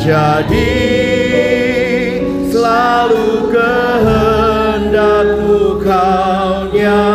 [0.00, 0.72] Jadi
[2.48, 7.09] selalu kehendakmu kau nyatakan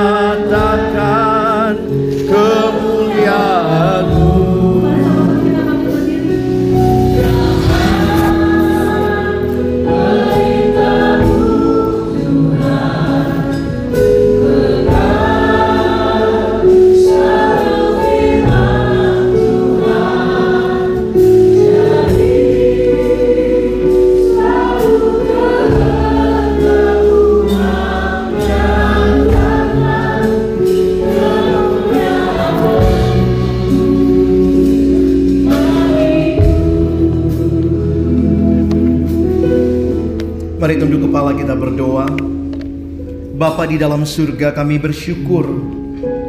[43.35, 45.43] Bapa di dalam surga kami bersyukur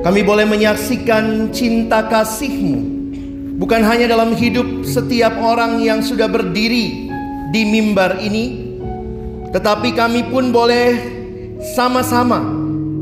[0.03, 2.77] kami boleh menyaksikan cinta kasih-Mu
[3.63, 7.07] bukan hanya dalam hidup setiap orang yang sudah berdiri
[7.55, 8.75] di mimbar ini
[9.55, 10.99] tetapi kami pun boleh
[11.79, 12.43] sama-sama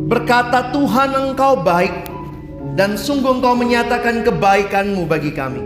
[0.05, 2.13] berkata Tuhan Engkau baik
[2.77, 5.63] dan sungguh Engkau menyatakan kebaikan-Mu bagi kami.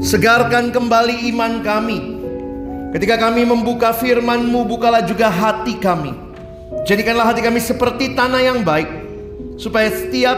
[0.00, 1.98] Segarkan kembali iman kami
[2.94, 6.23] Ketika kami membuka firman-Mu, bukalah juga hati kami.
[6.84, 8.84] Jadikanlah hati kami seperti tanah yang baik,
[9.56, 10.36] supaya setiap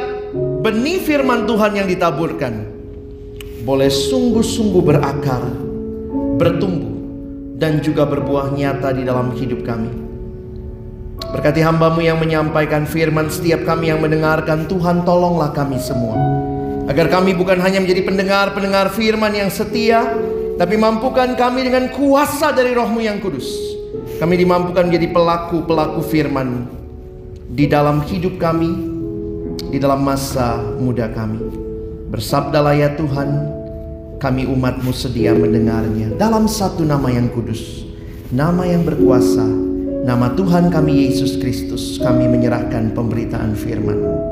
[0.62, 2.70] benih firman Tuhan yang ditaburkan
[3.66, 5.42] boleh sungguh-sungguh berakar,
[6.38, 6.94] bertumbuh,
[7.58, 9.90] dan juga berbuah nyata di dalam hidup kami.
[11.34, 16.14] Berkati hambamu yang menyampaikan firman setiap kami yang mendengarkan Tuhan tolonglah kami semua
[16.86, 20.06] Agar kami bukan hanya menjadi pendengar-pendengar firman yang setia
[20.54, 23.75] Tapi mampukan kami dengan kuasa dari rohmu yang kudus
[24.16, 26.65] Kami dimampukan menjadi pelaku-pelaku firman
[27.53, 28.72] Di dalam hidup kami
[29.69, 31.43] Di dalam masa muda kami.
[32.09, 33.28] Bersabdalah ya Tuhan
[34.16, 36.16] Kami umatmu sedia mendengarnya.
[36.16, 37.84] Dalam satu nama yang kudus
[38.32, 39.44] Nama yang berkuasa
[40.06, 44.27] Nama Tuhan kami Yesus Kristus Kami menyerahkan pemberitaan firman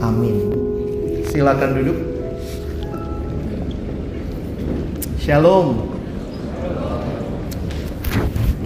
[0.00, 0.32] Amin.
[1.28, 1.98] Silakan duduk.
[5.20, 5.99] Shalom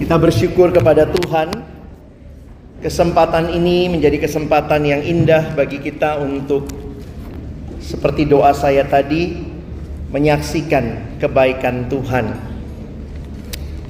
[0.04, 1.48] Kita bersyukur kepada Tuhan
[2.84, 6.68] Kesempatan ini menjadi kesempatan yang indah bagi kita untuk
[7.80, 9.32] Seperti doa saya tadi
[10.12, 12.36] Menyaksikan kebaikan Tuhan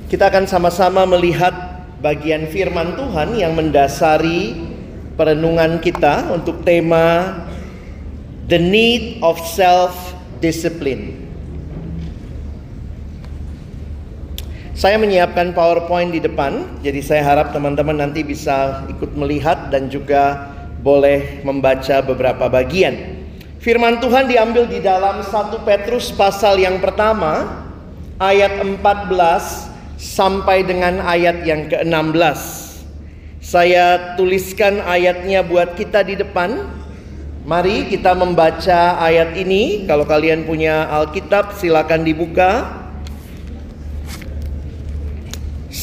[0.07, 1.51] Kita akan sama-sama melihat
[1.99, 4.55] bagian firman Tuhan yang mendasari
[5.19, 7.43] perenungan kita untuk tema
[8.47, 11.24] The Need of Self-Discipline.
[14.85, 20.53] Saya menyiapkan PowerPoint di depan, jadi saya harap teman-teman nanti bisa ikut melihat dan juga
[20.85, 22.93] boleh membaca beberapa bagian.
[23.65, 27.65] Firman Tuhan diambil di dalam 1 Petrus pasal yang pertama
[28.21, 28.77] ayat 14
[29.97, 32.41] sampai dengan ayat yang ke-16.
[33.41, 36.61] Saya tuliskan ayatnya buat kita di depan.
[37.49, 39.89] Mari kita membaca ayat ini.
[39.89, 42.84] Kalau kalian punya Alkitab silakan dibuka.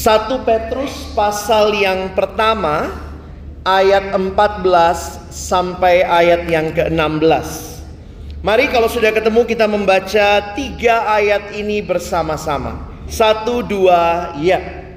[0.01, 2.89] 1 Petrus pasal yang pertama
[3.61, 4.65] ayat 14
[5.29, 7.77] sampai ayat yang ke-16.
[8.41, 12.81] Mari kalau sudah ketemu kita membaca tiga ayat ini bersama-sama.
[13.05, 14.89] Satu, dua, ya.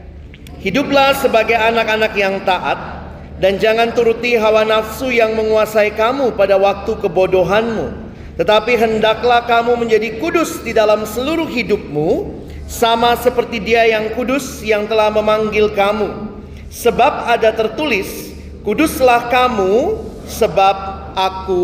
[0.64, 3.04] Hiduplah sebagai anak-anak yang taat
[3.44, 7.92] dan jangan turuti hawa nafsu yang menguasai kamu pada waktu kebodohanmu.
[8.40, 14.88] Tetapi hendaklah kamu menjadi kudus di dalam seluruh hidupmu, sama seperti Dia yang kudus yang
[14.88, 16.32] telah memanggil kamu.
[16.72, 18.34] Sebab ada tertulis,
[18.66, 20.76] "Kuduslah kamu, sebab
[21.14, 21.62] Aku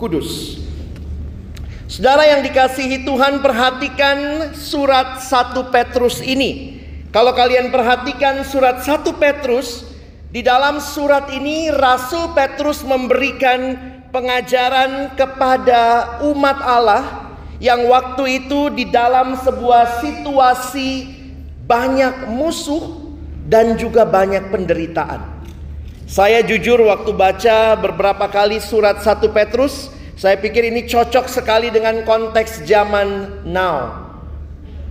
[0.00, 0.56] kudus."
[1.86, 6.82] Saudara yang dikasihi Tuhan, perhatikan surat 1 Petrus ini.
[7.14, 9.86] Kalau kalian perhatikan surat 1 Petrus,
[10.34, 13.78] di dalam surat ini Rasul Petrus memberikan
[14.10, 17.25] pengajaran kepada umat Allah
[17.62, 21.08] yang waktu itu di dalam sebuah situasi
[21.64, 23.16] banyak musuh
[23.48, 25.36] dan juga banyak penderitaan.
[26.06, 32.06] Saya jujur waktu baca beberapa kali surat 1 Petrus, saya pikir ini cocok sekali dengan
[32.06, 34.06] konteks zaman now.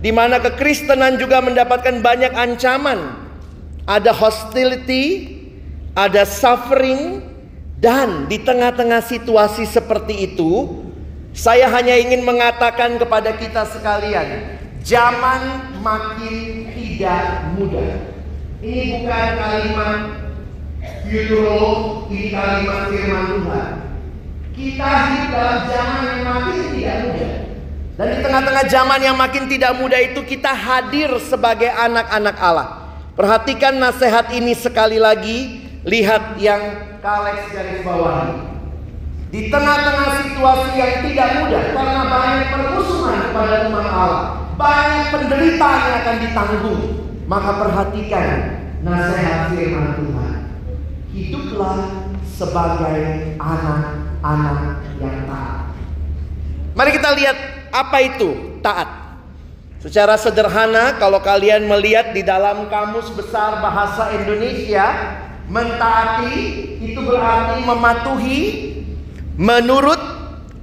[0.04, 3.26] Di mana kekristenan juga mendapatkan banyak ancaman.
[3.88, 5.34] Ada hostility,
[5.96, 7.24] ada suffering,
[7.80, 10.84] dan di tengah-tengah situasi seperti itu,
[11.36, 18.16] saya hanya ingin mengatakan kepada kita sekalian, zaman makin tidak mudah.
[18.64, 20.00] Ini bukan kalimat
[21.04, 23.72] futurolog, ini kalimat firman Tuhan.
[24.56, 27.34] Kita hidup dalam zaman yang makin tidak mudah.
[27.96, 32.68] Dan di tengah-tengah zaman yang makin tidak mudah itu kita hadir sebagai anak-anak Allah.
[33.12, 35.68] Perhatikan nasihat ini sekali lagi.
[35.84, 36.60] Lihat yang
[37.04, 38.45] Kalex garis bawahi.
[39.36, 44.24] Di tengah-tengah situasi yang tidak mudah karena banyak permusuhan kepada umat Allah,
[44.56, 46.82] banyak penderitaan yang akan ditanggung.
[47.28, 48.28] Maka perhatikan
[48.80, 50.36] nasihat firman Tuhan.
[51.12, 51.76] Hiduplah
[52.24, 53.00] sebagai
[53.36, 54.60] anak-anak
[55.04, 55.68] yang taat.
[56.72, 57.36] Mari kita lihat
[57.76, 58.88] apa itu taat.
[59.84, 65.12] Secara sederhana kalau kalian melihat di dalam kamus besar bahasa Indonesia,
[65.46, 66.36] Mentaati
[66.82, 68.42] itu berarti mematuhi
[69.36, 70.00] menurut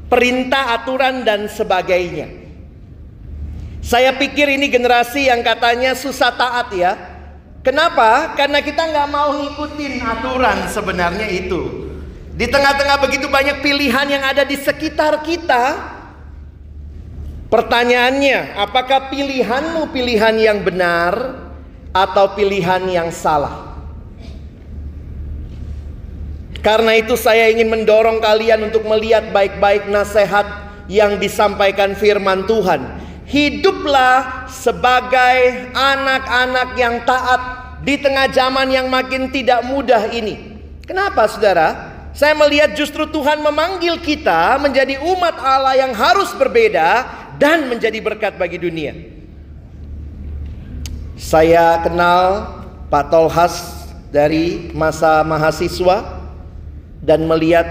[0.10, 2.30] perintah, aturan dan sebagainya.
[3.84, 6.94] Saya pikir ini generasi yang katanya susah taat ya.
[7.66, 8.36] Kenapa?
[8.36, 11.90] Karena kita nggak mau ngikutin aturan sebenarnya itu.
[12.34, 15.94] Di tengah-tengah begitu banyak pilihan yang ada di sekitar kita,
[17.48, 21.14] pertanyaannya, apakah pilihanmu pilihan yang benar
[21.94, 23.73] atau pilihan yang salah?
[26.64, 30.48] Karena itu saya ingin mendorong kalian untuk melihat baik-baik nasihat
[30.88, 33.04] yang disampaikan firman Tuhan.
[33.28, 37.42] Hiduplah sebagai anak-anak yang taat
[37.84, 40.56] di tengah zaman yang makin tidak mudah ini.
[40.88, 41.92] Kenapa saudara?
[42.16, 47.04] Saya melihat justru Tuhan memanggil kita menjadi umat Allah yang harus berbeda
[47.36, 48.96] dan menjadi berkat bagi dunia.
[51.20, 52.56] Saya kenal
[52.88, 53.84] Pak Tolhas
[54.14, 56.23] dari masa mahasiswa
[57.04, 57.68] dan melihat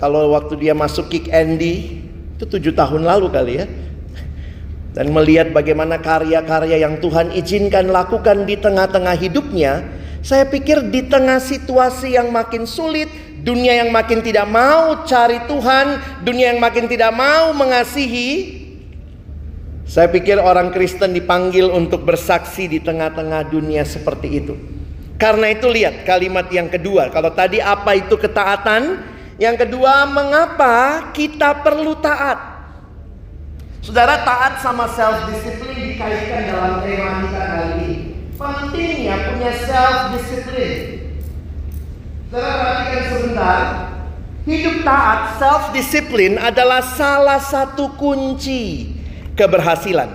[0.00, 2.00] kalau waktu dia masuk kick Andy
[2.40, 3.66] itu tujuh tahun lalu kali ya.
[4.90, 9.86] Dan melihat bagaimana karya-karya yang Tuhan izinkan lakukan di tengah-tengah hidupnya
[10.20, 13.08] saya pikir di tengah situasi yang makin sulit
[13.40, 18.60] dunia yang makin tidak mau cari Tuhan dunia yang makin tidak mau mengasihi
[19.88, 24.54] saya pikir orang Kristen dipanggil untuk bersaksi di tengah-tengah dunia seperti itu
[25.20, 27.12] karena itu lihat kalimat yang kedua.
[27.12, 29.04] Kalau tadi apa itu ketaatan?
[29.36, 32.40] Yang kedua, mengapa kita perlu taat?
[33.84, 37.90] Saudara taat sama self discipline dikaitkan dalam tema kita kali ini.
[38.36, 40.80] Pentingnya punya self discipline.
[42.32, 43.60] Saudara perhatikan sebentar.
[44.48, 48.88] Hidup taat, self discipline adalah salah satu kunci
[49.36, 50.08] keberhasilan.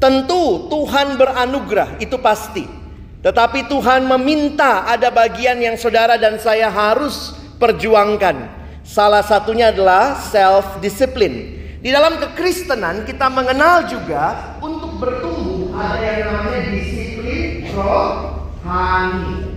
[0.00, 2.81] Tentu Tuhan beranugerah, itu pasti.
[3.22, 8.50] Tetapi Tuhan meminta ada bagian yang saudara dan saya harus perjuangkan.
[8.82, 11.62] Salah satunya adalah self discipline.
[11.78, 19.54] Di dalam kekristenan kita mengenal juga untuk bertumbuh ada yang namanya disiplin rohani.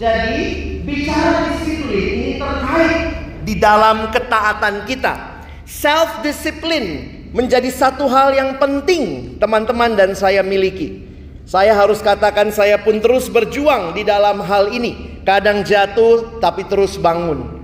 [0.00, 0.44] Jadi
[0.88, 3.00] bicara disiplin ini terkait
[3.44, 5.44] di dalam ketaatan kita.
[5.68, 11.11] Self discipline menjadi satu hal yang penting teman-teman dan saya miliki.
[11.42, 15.22] Saya harus katakan saya pun terus berjuang di dalam hal ini.
[15.26, 17.62] Kadang jatuh tapi terus bangun.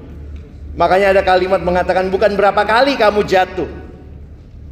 [0.79, 3.67] Makanya ada kalimat mengatakan bukan berapa kali kamu jatuh.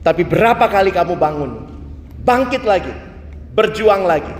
[0.06, 1.66] Tapi berapa kali kamu bangun.
[2.22, 2.94] Bangkit lagi.
[3.54, 4.34] Berjuang lagi.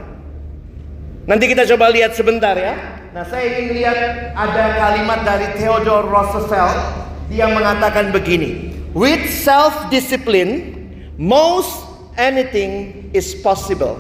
[1.27, 2.79] Nanti kita coba lihat sebentar ya.
[3.11, 3.99] Nah saya ingin lihat
[4.39, 6.79] ada kalimat dari Theodore Roosevelt.
[7.27, 8.71] Dia mengatakan begini.
[8.95, 10.79] With self-discipline,
[11.19, 11.83] most
[12.15, 13.99] anything is possible.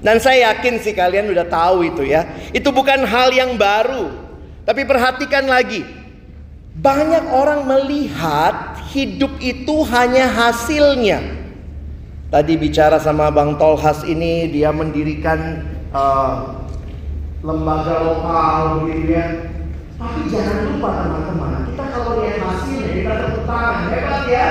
[0.00, 2.24] Dan saya yakin sih kalian udah tahu itu ya.
[2.56, 4.08] Itu bukan hal yang baru.
[4.64, 5.84] Tapi perhatikan lagi.
[6.80, 11.20] Banyak orang melihat hidup itu hanya hasilnya.
[12.32, 16.64] Tadi bicara sama Bang Tolhas ini dia mendirikan uh,
[17.44, 19.52] lembaga lokal gitu ya.
[20.00, 24.48] Tapi jangan lupa teman-teman, kita kalau lihat hasilnya kita tepuk tangan hebat ya.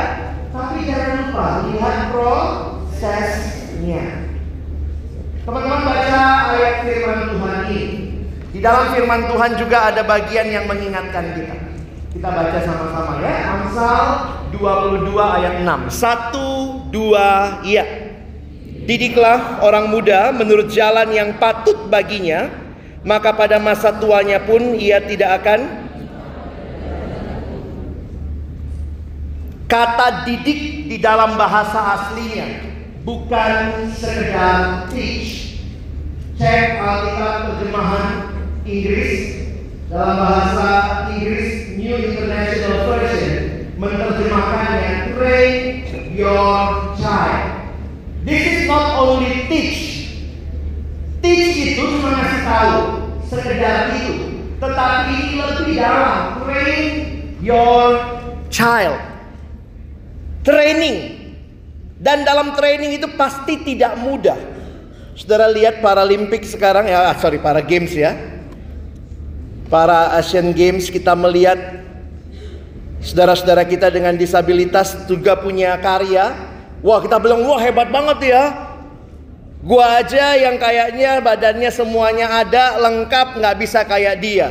[0.53, 4.28] Tapi jangan lupa lihat prosesnya.
[5.49, 7.87] Teman-teman baca ayat firman Tuhan ini.
[8.53, 11.57] Di dalam firman Tuhan juga ada bagian yang mengingatkan kita.
[12.13, 13.33] Kita baca sama-sama ya.
[13.57, 14.01] Amsal
[14.53, 15.89] 22 ayat 6.
[15.89, 17.85] 1 2 ya.
[18.85, 22.53] Didiklah orang muda menurut jalan yang patut baginya,
[23.01, 25.89] maka pada masa tuanya pun ia tidak akan
[29.69, 32.68] Kata didik di dalam bahasa aslinya
[33.03, 35.61] bukan sekedar teach.
[36.39, 38.31] Cek Alkitab terjemahan
[38.63, 39.43] Inggris
[39.91, 40.67] dalam bahasa
[41.11, 45.55] Inggris New International Version menerjemahkannya train
[46.15, 47.43] your child.
[48.23, 50.15] This is not only teach.
[51.19, 52.79] Teach itu cuma ngasih tahu
[53.27, 54.15] sekedar itu,
[54.63, 56.83] tetapi lebih dalam train
[57.43, 57.99] your
[58.47, 58.95] child.
[60.47, 61.18] Training
[61.99, 64.39] dan dalam training itu pasti tidak mudah.
[65.19, 68.15] Saudara lihat Paralimpik sekarang ya, ah, sorry para games ya.
[69.67, 71.59] Para Asian Games kita melihat
[73.03, 76.33] saudara-saudara kita dengan disabilitas juga punya karya.
[76.79, 78.43] Wah kita bilang wah hebat banget ya.
[79.59, 84.47] Gua aja yang kayaknya badannya semuanya ada lengkap nggak bisa kayak dia.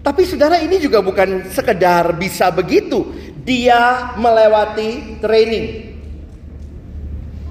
[0.00, 3.12] Tapi saudara ini juga bukan sekedar bisa begitu.
[3.44, 5.89] Dia melewati training.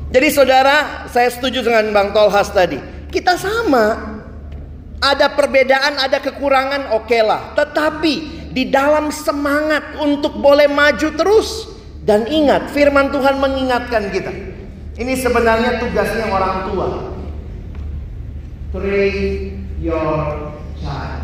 [0.09, 2.81] Jadi saudara, saya setuju dengan Bang Tolhas tadi.
[3.13, 4.17] Kita sama.
[4.99, 7.53] Ada perbedaan, ada kekurangan, oke okay lah.
[7.55, 8.13] Tetapi
[8.51, 11.69] di dalam semangat untuk boleh maju terus.
[12.03, 14.33] Dan ingat, firman Tuhan mengingatkan kita.
[14.97, 16.87] Ini sebenarnya tugasnya orang tua.
[18.73, 20.51] Train your
[20.81, 21.21] child.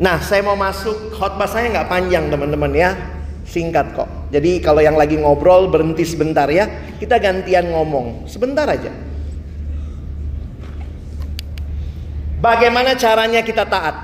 [0.00, 3.17] Nah, saya mau masuk khotbah saya nggak panjang teman-teman ya
[3.58, 4.06] singkat kok.
[4.30, 8.94] Jadi kalau yang lagi ngobrol berhenti sebentar ya, kita gantian ngomong sebentar aja.
[12.38, 13.98] Bagaimana caranya kita taat?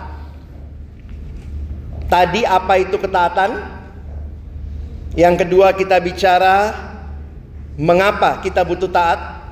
[2.11, 3.63] Tadi apa itu ketaatan?
[5.15, 6.75] Yang kedua kita bicara
[7.79, 9.47] mengapa kita butuh taat?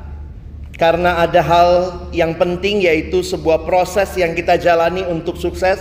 [0.74, 1.70] Karena ada hal
[2.10, 5.78] yang penting yaitu sebuah proses yang kita jalani untuk sukses.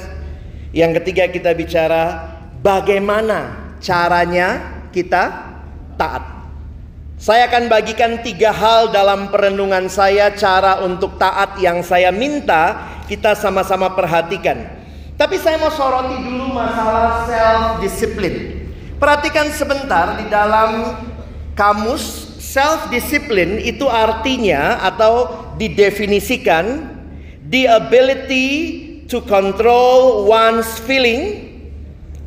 [0.69, 5.51] Yang ketiga kita bicara bagaimana caranya kita
[5.97, 6.23] taat.
[7.21, 13.37] Saya akan bagikan tiga hal dalam perenungan saya cara untuk taat yang saya minta kita
[13.37, 14.65] sama-sama perhatikan.
[15.21, 18.65] Tapi saya mau soroti dulu masalah self discipline.
[18.97, 20.97] Perhatikan sebentar di dalam
[21.53, 25.29] kamus self discipline itu artinya atau
[25.61, 26.89] didefinisikan
[27.53, 28.49] the ability
[29.05, 31.50] to control one's feeling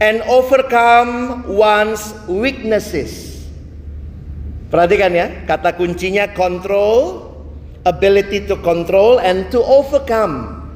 [0.02, 3.46] and overcome one's weaknesses.
[4.74, 7.30] Perhatikan ya, kata kuncinya control,
[7.86, 10.66] ability to control and to overcome.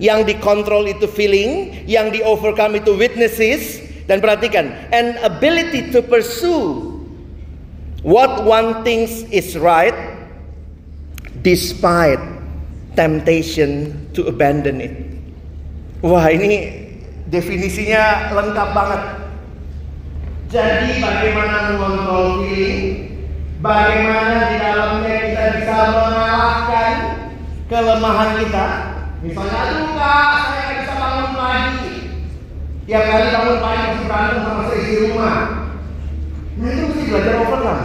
[0.00, 3.78] Yang dikontrol itu feeling, yang di overcome itu witnesses
[4.08, 6.96] dan perhatikan, and ability to pursue
[8.02, 9.94] what one thinks is right
[11.46, 12.18] despite
[12.98, 14.94] temptation to abandon it.
[16.02, 16.83] Wah, ini
[17.34, 19.02] Definisinya lengkap banget.
[20.54, 23.10] Jadi bagaimana mengontrol feeling,
[23.58, 26.94] bagaimana di dalamnya kita bisa mengalahkan
[27.66, 28.66] kelemahan kita.
[29.18, 31.94] Misalnya, aduh kak, saya bisa bangun pagi.
[32.86, 35.38] Tiap kali bangun pagi harus berantem sama seisi rumah.
[36.54, 37.82] Nah itu mesti belajar overcome.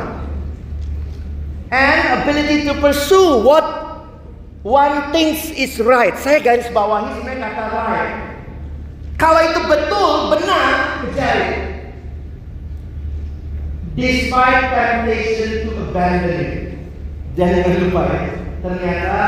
[1.73, 3.65] And ability to pursue what
[4.61, 6.13] one thinks is right.
[6.21, 8.38] Saya garis bawahi sebenarnya kata right.
[9.19, 11.37] Kalau itu betul, benar, kejar
[13.99, 16.51] Despite temptation to abandon it.
[17.35, 18.31] Jangan lupa ya,
[18.63, 19.23] ternyata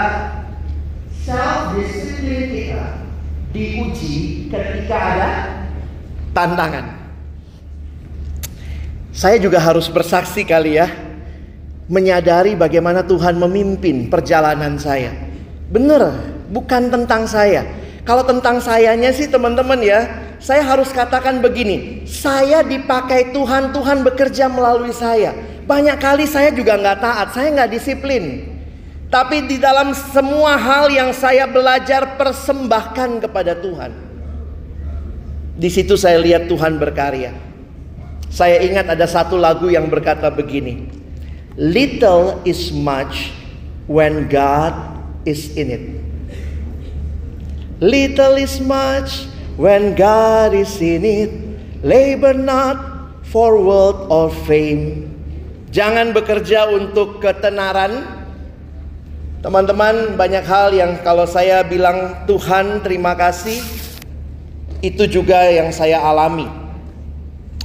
[1.12, 3.04] self discipline kita
[3.52, 5.30] diuji ketika ada
[6.32, 6.88] tantangan.
[9.12, 10.88] Saya juga harus bersaksi kali ya,
[11.92, 15.12] menyadari bagaimana Tuhan memimpin perjalanan saya.
[15.68, 16.16] Benar,
[16.48, 17.68] bukan tentang saya,
[18.02, 20.10] kalau tentang sayanya sih teman-teman ya,
[20.42, 25.38] saya harus katakan begini, saya dipakai Tuhan, Tuhan bekerja melalui saya.
[25.70, 28.50] Banyak kali saya juga nggak taat, saya nggak disiplin.
[29.12, 33.92] Tapi di dalam semua hal yang saya belajar persembahkan kepada Tuhan.
[35.62, 37.38] Di situ saya lihat Tuhan berkarya.
[38.32, 40.90] Saya ingat ada satu lagu yang berkata begini.
[41.54, 43.30] Little is much
[43.86, 44.74] when God
[45.28, 46.01] is in it.
[47.82, 49.26] Little is much
[49.58, 51.34] when God is in it.
[51.82, 52.78] Labor not
[53.26, 55.10] for wealth or fame.
[55.74, 58.22] Jangan bekerja untuk ketenaran,
[59.42, 63.58] Teman-teman, banyak hal yang kalau saya bilang Tuhan terima kasih,
[64.86, 66.46] itu juga yang saya alami.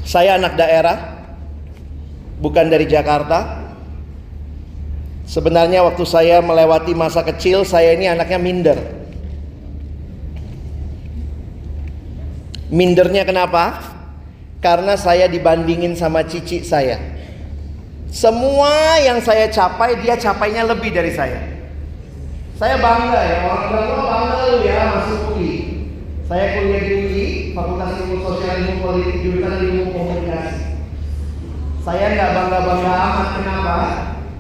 [0.01, 1.29] Saya anak daerah,
[2.41, 3.69] bukan dari Jakarta.
[5.29, 8.96] Sebenarnya waktu saya melewati masa kecil, saya ini anaknya minder.
[12.67, 13.79] Mindernya kenapa?
[14.59, 16.99] Karena saya dibandingin sama cici saya.
[18.11, 21.39] Semua yang saya capai, dia capainya lebih dari saya.
[22.57, 25.53] Saya bangga ya, orang tua bangga lu ya masuk UI.
[26.25, 30.81] Saya kuliah di UI, Fakultas Ilmu Sosial Ilmu Politik jurusan Ilmu Komunikasi.
[31.85, 33.77] Saya nggak bangga-bangga amat kenapa?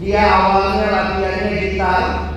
[0.00, 2.32] Dia awalnya latihannya gitar.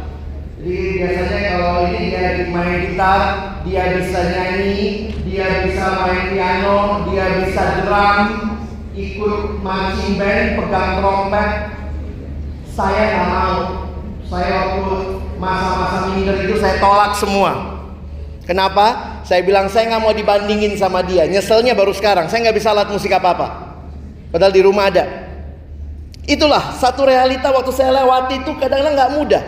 [0.59, 3.21] Jadi biasanya kalau ini dia main gitar,
[3.63, 8.59] dia bisa nyanyi, dia bisa main piano, dia bisa drum,
[8.91, 11.78] ikut marching band, pegang trompet.
[12.79, 13.59] Saya nggak mau.
[14.31, 14.95] Saya waktu
[15.35, 17.51] masa-masa minder itu saya tolak semua.
[18.47, 19.19] Kenapa?
[19.27, 21.27] Saya bilang saya nggak mau dibandingin sama dia.
[21.27, 22.31] Nyeselnya baru sekarang.
[22.31, 23.75] Saya nggak bisa alat musik apa-apa.
[24.31, 25.27] Padahal di rumah ada.
[26.23, 29.43] Itulah satu realita waktu saya lewati itu kadang-kadang nggak mudah.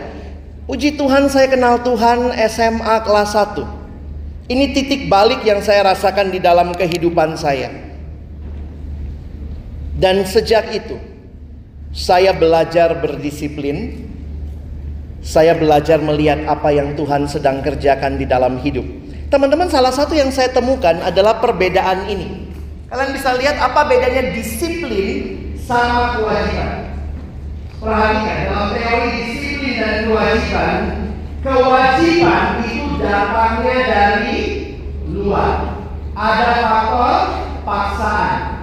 [0.68, 4.52] Puji Tuhan saya kenal Tuhan SMA kelas 1.
[4.52, 7.72] Ini titik balik yang saya rasakan di dalam kehidupan saya.
[9.96, 11.11] Dan sejak itu
[11.92, 14.08] saya belajar berdisiplin.
[15.22, 18.82] Saya belajar melihat apa yang Tuhan sedang kerjakan di dalam hidup.
[19.30, 22.50] Teman-teman, salah satu yang saya temukan adalah perbedaan ini.
[22.90, 26.90] Kalian bisa lihat apa bedanya disiplin sama kewajiban.
[27.78, 30.80] Perhatikan dalam teori disiplin dan kewajiban,
[31.40, 34.40] kewajiban itu datangnya dari
[35.06, 35.80] luar.
[36.12, 37.18] Ada faktor
[37.62, 38.61] paksaan.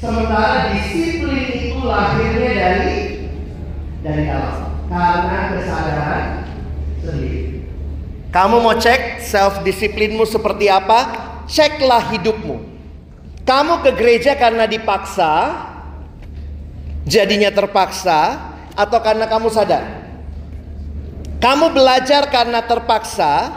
[0.00, 2.96] Sementara disiplin itu lahirnya dari
[4.00, 6.24] dari dalam karena kesadaran
[7.04, 7.68] sendiri.
[8.32, 11.28] Kamu mau cek self disiplinmu seperti apa?
[11.44, 12.64] Ceklah hidupmu.
[13.44, 15.52] Kamu ke gereja karena dipaksa,
[17.04, 18.40] jadinya terpaksa,
[18.72, 19.84] atau karena kamu sadar?
[21.44, 23.52] Kamu belajar karena terpaksa,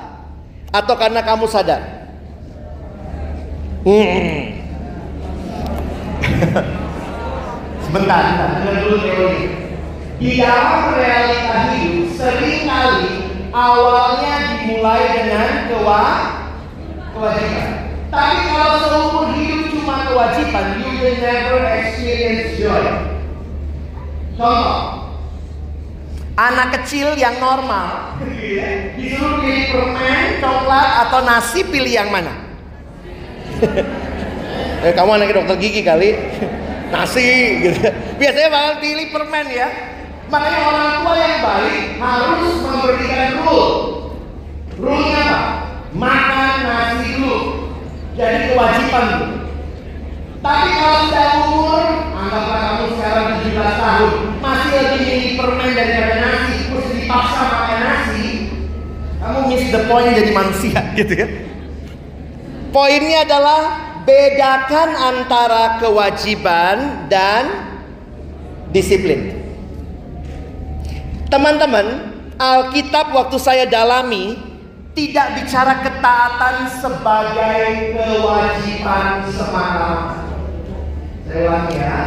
[0.76, 1.82] atau karena kamu sadar?
[3.88, 4.53] Hmm.
[7.86, 9.44] Sebentar, sebentar, dulu teori.
[10.18, 13.10] Di dalam realita hidup sering kali
[13.54, 16.04] awalnya dimulai dengan kewa
[17.14, 17.70] kewajiban.
[18.10, 22.86] Tapi kalau seumur hidup cuma kewajiban, you will never experience joy.
[24.34, 24.78] Contoh,
[26.34, 28.18] anak kecil yang normal
[28.98, 32.34] disuruh pilih permen, coklat atau nasi, pilih yang mana?
[34.84, 36.16] eh, kamu anak dokter gigi kali,
[36.94, 37.30] nasi
[37.66, 37.80] gitu.
[38.22, 39.68] Biasanya bakal pilih permen ya.
[40.30, 43.70] Makanya orang tua yang baik harus memberikan rule.
[44.82, 45.40] Rule-nya apa?
[45.94, 47.38] Makan nasi dulu.
[48.18, 49.08] Jadi kewajiban.
[50.44, 51.84] Tapi kalau sudah umur,
[52.20, 54.12] anggaplah kamu sekarang 17 tahun,
[54.44, 58.26] masih lebih milih permen daripada nasi, terus dipaksa makan nasi,
[59.24, 61.28] kamu miss the point jadi manusia gitu ya.
[62.76, 63.62] Poinnya adalah
[64.04, 67.74] bedakan antara kewajiban dan
[68.76, 69.44] disiplin.
[71.32, 74.38] Teman-teman, Alkitab waktu saya dalami
[74.94, 80.22] tidak bicara ketaatan sebagai kewajiban semata.
[81.26, 82.02] Saya ulangi ya.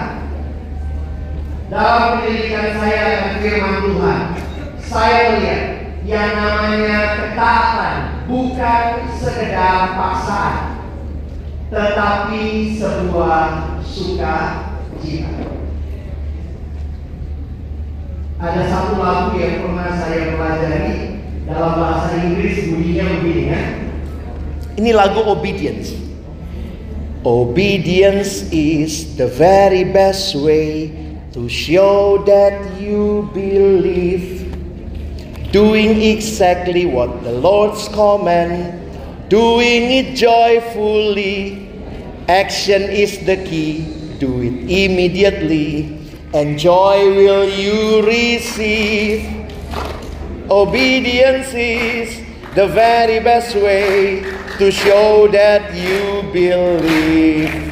[1.66, 4.20] Dalam pendidikan saya dengan firman Tuhan,
[4.86, 5.62] saya melihat
[6.06, 7.94] yang namanya ketaatan
[8.30, 8.84] bukan
[9.18, 10.75] sekedar paksaan,
[11.70, 15.46] tetapi sebuah sukacita.
[18.36, 23.60] ada satu lagu yang pernah saya pelajari dalam bahasa Inggris bunyinya begini ya.
[24.76, 25.96] Ini lagu Obedience.
[27.24, 30.92] Obedience is the very best way
[31.32, 34.44] to show that you believe.
[35.48, 38.85] Doing exactly what the Lord's command,
[39.28, 41.68] doing it joyfully.
[42.28, 43.86] Action is the key,
[44.18, 49.24] do it immediately, and joy will you receive.
[50.50, 52.20] Obedience is
[52.54, 54.22] the very best way
[54.58, 57.66] to show that you believe.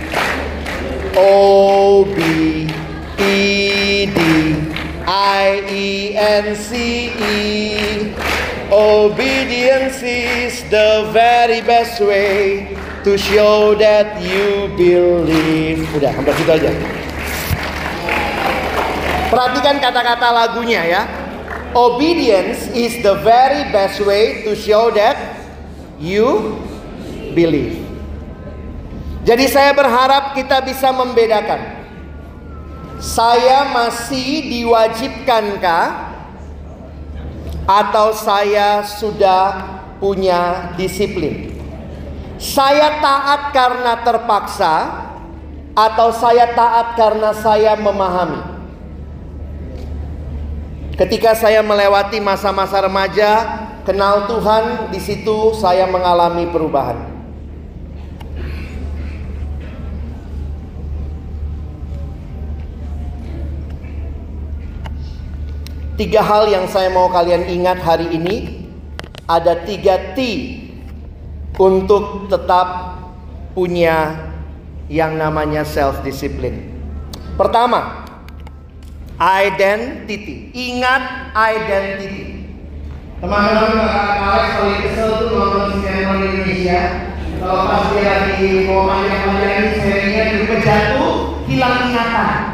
[1.17, 2.69] O B
[3.23, 4.19] E D
[5.07, 8.24] I E N C E.
[8.75, 12.75] Obedience is the very best way
[13.07, 15.87] to show that you believe.
[15.95, 16.75] Udah, sampai situ aja.
[19.31, 21.07] Perhatikan kata-kata lagunya ya.
[21.71, 25.39] Obedience is the very best way to show that
[26.03, 26.59] you
[27.31, 27.79] believe.
[29.23, 31.79] Jadi saya berharap kita bisa membedakan.
[32.99, 36.14] Saya masih diwajibkankah
[37.65, 41.53] atau saya sudah punya disiplin?
[42.37, 44.75] Saya taat karena terpaksa
[45.73, 48.55] atau saya taat karena saya memahami?
[50.95, 53.31] Ketika saya melewati masa-masa remaja,
[53.83, 57.14] kenal Tuhan, di situ saya mengalami perubahan.
[65.95, 68.67] Tiga hal yang saya mau kalian ingat hari ini.
[69.31, 70.19] Ada tiga T
[71.55, 72.99] Untuk tetap
[73.55, 74.27] punya
[74.91, 76.67] yang namanya self-discipline.
[77.39, 78.03] Pertama
[79.15, 80.51] Identity.
[80.51, 82.51] Ingat identity.
[83.23, 83.87] Teman-teman
[84.19, 86.81] Alex paling kesel tuh nonton sinetron Indonesia.
[87.39, 92.54] Kalau pas dia lagi mau panjang-panjangin serinya juga jatuh Hilang ingatan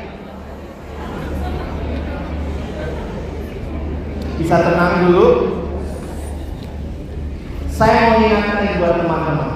[4.41, 5.27] Bisa tenang dulu.
[7.69, 9.49] Saya mau ingatkan buat teman-teman.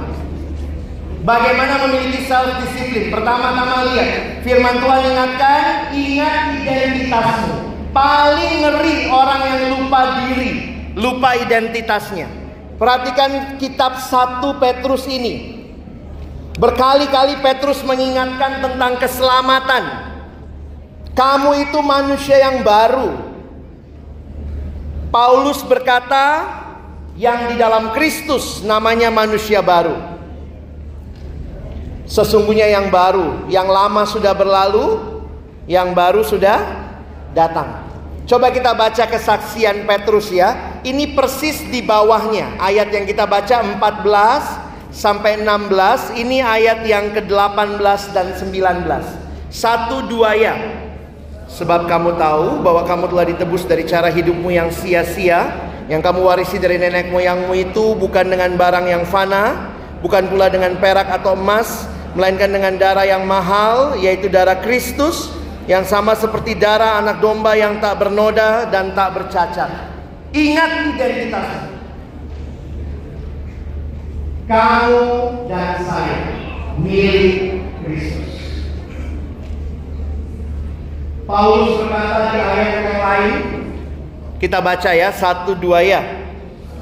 [1.25, 3.09] Bagaimana memiliki self disiplin?
[3.09, 7.55] Pertama-tama lihat, firman Tuhan ingatkan, ingat identitasmu.
[7.89, 10.49] Paling ngeri orang yang lupa diri,
[10.93, 12.29] lupa identitasnya.
[12.77, 15.65] Perhatikan kitab 1 Petrus ini.
[16.61, 19.83] Berkali-kali Petrus mengingatkan tentang keselamatan.
[21.17, 23.34] Kamu itu manusia yang baru,
[25.15, 26.43] Paulus berkata,
[27.15, 29.95] yang di dalam Kristus namanya manusia baru.
[32.03, 34.99] Sesungguhnya yang baru, yang lama sudah berlalu,
[35.71, 36.59] yang baru sudah
[37.31, 37.87] datang.
[38.27, 40.81] Coba kita baca kesaksian Petrus ya.
[40.83, 42.59] Ini persis di bawahnya.
[42.59, 46.11] Ayat yang kita baca 14 sampai 16.
[46.19, 49.47] Ini ayat yang ke-18 dan 19.
[49.47, 50.84] Satu dua ya.
[51.45, 55.53] Sebab kamu tahu bahwa kamu telah ditebus dari cara hidupmu yang sia-sia
[55.85, 59.69] Yang kamu warisi dari nenek moyangmu itu bukan dengan barang yang fana
[60.01, 61.85] Bukan pula dengan perak atau emas
[62.17, 65.29] Melainkan dengan darah yang mahal yaitu darah Kristus
[65.69, 69.69] Yang sama seperti darah anak domba yang tak bernoda dan tak bercacat.
[70.29, 71.49] Ingat identitas
[74.45, 75.05] Kamu
[75.49, 76.21] dan saya
[76.77, 78.44] milik Kristus
[81.25, 83.55] Paulus berkata di ayat yang lain
[84.35, 86.01] kita baca ya satu dua ya.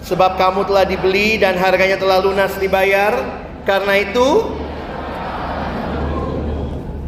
[0.04, 3.16] Sebab kamu telah dibeli dan harganya telah lunas dibayar
[3.64, 4.52] karena itu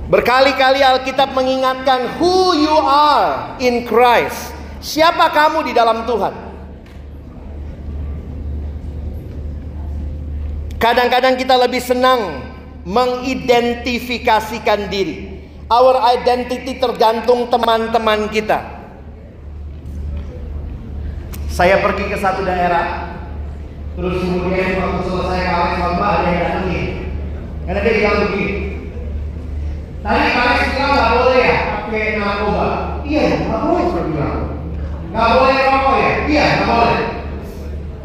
[0.08, 4.56] berkali-kali Alkitab mengingatkan who you are in Christ.
[4.80, 6.34] Siapa kamu di dalam Tuhan?
[10.80, 12.48] Kadang-kadang kita lebih senang
[12.86, 15.25] mengidentifikasikan diri
[15.66, 18.62] Our identity tergantung teman-teman kita.
[21.50, 23.18] Saya pergi ke satu daerah,
[23.98, 26.86] terus kemudian waktu selesai kawin khotbah ada yang datang nih.
[27.66, 28.56] Karena dia bilang begini,
[30.06, 32.70] tadi kalian bilang nggak boleh ya pakai narkoba.
[33.02, 34.38] Iya, nggak boleh saya bilang.
[35.10, 36.12] Nggak boleh rokok ya?
[36.30, 37.02] Iya, nggak boleh.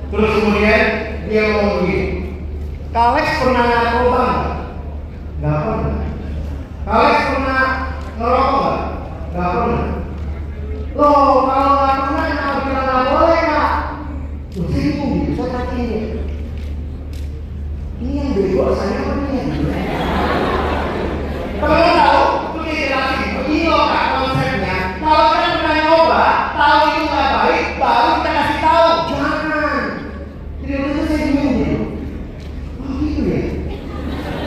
[0.08, 0.82] Terus kemudian
[1.28, 2.08] dia ngomong begini.
[2.94, 4.56] Kalex pernah narkoba nggak?
[5.44, 6.09] Nggak pernah.
[6.86, 7.64] Kalex pernah
[8.16, 8.80] ngerokok nggak?
[9.30, 9.84] Nggak pernah.
[10.96, 13.72] Loh, kalau nggak pernah kenapa bilang nggak boleh kak?
[14.56, 15.98] Loh, saya bingung gitu, saya tanya ini.
[18.00, 19.48] Ini yang bego saya apa yang
[21.60, 22.24] Teman-teman tahu,
[22.64, 23.28] itu jelasin.
[23.36, 24.76] Begini loh kak konsepnya.
[24.96, 26.24] Kalau kita pernah nyoba,
[26.56, 28.88] tahu itu nggak baik, baru kita kasih tahu.
[29.12, 29.84] Jangan.
[30.64, 31.76] Jadi itu saya bingung gitu.
[32.80, 33.42] Oh gitu ya?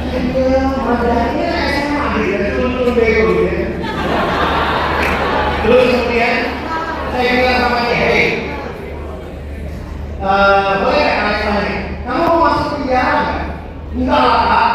[0.10, 3.58] Saya bilang, madanya SMA gitu ya, turun-turun bego gitu ya.
[5.64, 6.36] Terus kemudian
[7.14, 8.26] saya bilang sama dia, hey,
[10.34, 13.42] eh, kalian tanya, kamu mau masuk penjara nggak?
[13.94, 14.72] Enggak lah.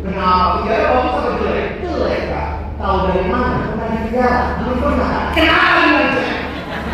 [0.00, 0.44] Kenapa?
[0.56, 0.84] Penjara
[1.40, 1.68] jelek?
[1.84, 2.22] Jelek.
[2.80, 3.76] Tahu dari mana?
[3.76, 4.40] Penjara?
[4.64, 5.32] Belum pernah.
[5.36, 5.80] Kenapa?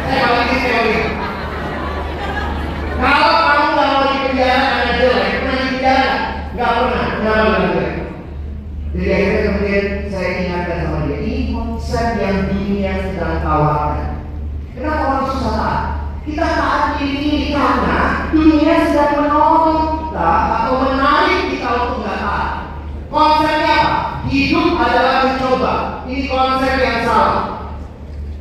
[0.07, 0.23] Saya
[0.63, 0.95] teori.
[2.97, 6.03] Kalau kamu mau di penjara jelek, pernah di?
[6.57, 7.07] Nggak pernah.
[7.17, 7.57] Kenapa?
[8.97, 14.25] Jadi kemudian saya ingatkan sama dia, ini konsep yang dunia sedang tawarkan.
[14.73, 15.83] Kenapa orang susah taat?
[16.27, 20.31] Kita taat ini karena dunia sedang menolong kita
[20.63, 22.49] atau menarik kita untuk nggak taat.
[23.11, 23.99] Konsepnya apa?
[24.27, 25.75] Hidup adalah mencoba.
[26.07, 27.43] Ini konsep yang salah.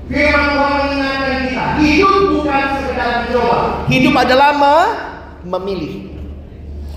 [0.05, 3.57] Firman Tuhan mengingatkan kita, hidup bukan sekedar mencoba.
[3.89, 4.93] Hidup adalah me-
[5.45, 5.93] memilih.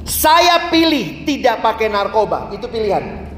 [0.09, 3.29] Saya pilih tidak pakai narkoba, itu pilihan.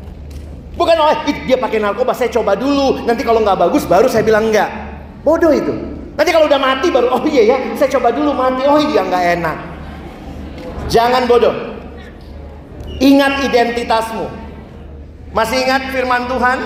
[0.79, 3.03] Bukan ih, dia pakai narkoba, saya coba dulu.
[3.03, 4.71] Nanti kalau nggak bagus baru saya bilang enggak.
[5.27, 5.75] Bodoh itu.
[6.21, 8.69] Nanti kalau udah mati baru oh iya ya, saya coba dulu mati.
[8.69, 9.57] Oh iya nggak enak.
[10.93, 11.81] Jangan bodoh.
[13.01, 14.29] Ingat identitasmu.
[15.33, 16.59] Masih ingat firman Tuhan?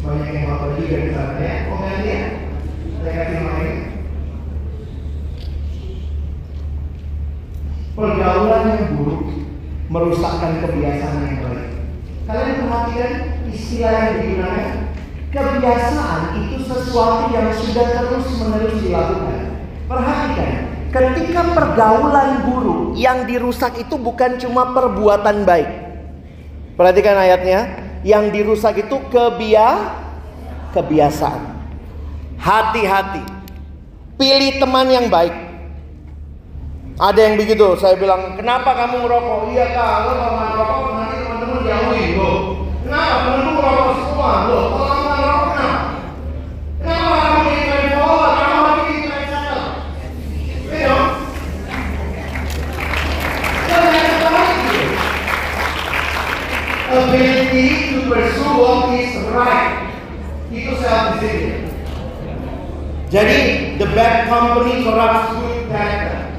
[0.00, 1.68] Banyak yang bapak juga di sana ya.
[1.68, 2.20] Komen ya.
[3.04, 3.76] Saya kasih main.
[7.92, 9.22] Pergaulan yang buruk
[9.92, 11.68] merusakkan kebiasaan yang baik.
[12.24, 13.12] Kalian perhatikan
[13.52, 14.93] istilah yang digunakan?
[15.34, 19.66] Kebiasaan itu sesuatu yang sudah terus menerus dilakukan.
[19.90, 20.50] Perhatikan,
[20.94, 25.66] ketika pergaulan buruk yang dirusak itu bukan cuma perbuatan baik.
[26.78, 27.66] Perhatikan ayatnya,
[28.06, 29.98] yang dirusak itu kebia
[30.70, 31.42] kebiasaan.
[32.38, 33.26] Hati-hati.
[34.14, 35.34] Pilih teman yang baik.
[36.94, 39.50] Ada yang begitu, saya bilang, kenapa kamu merokok?
[39.50, 42.32] Iya kak, kalau merokok nanti teman-teman jauhin lo.
[42.86, 43.14] Kenapa?
[43.18, 44.93] Temen-temen merokok semua lo.
[56.94, 59.90] Ability to pursue what is right.
[60.54, 61.66] Itu self discipline.
[63.10, 63.38] Jadi
[63.82, 66.30] the bad company corrupts good character.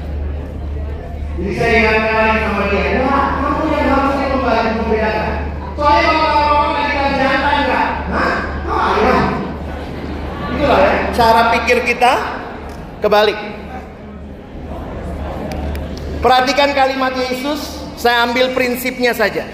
[1.36, 5.32] Jadi saya ingatkan lagi sama dia, wah kamu yang harusnya membantu membedakan.
[5.76, 7.88] Soalnya kalau orang lagi jantan enggak?
[8.08, 8.34] Hah?
[8.64, 9.24] Oh ayam.
[10.56, 12.12] Itulah ya, cara pikir kita
[13.04, 13.38] kebalik.
[16.24, 17.60] Perhatikan kalimat Yesus,
[18.00, 19.44] saya ambil prinsipnya saja.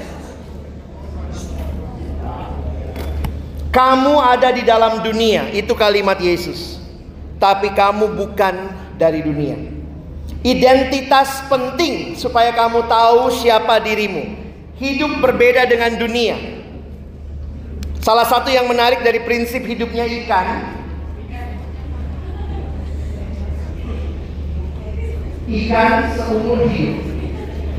[3.72, 6.76] Kamu ada di dalam dunia, itu kalimat Yesus.
[7.40, 8.68] Tapi kamu bukan
[9.00, 9.56] dari dunia.
[10.44, 14.37] Identitas penting supaya kamu tahu siapa dirimu.
[14.76, 16.37] Hidup berbeda dengan dunia.
[18.04, 20.76] Salah satu yang menarik dari prinsip hidupnya ikan.
[25.48, 27.00] Ikan seumur hidup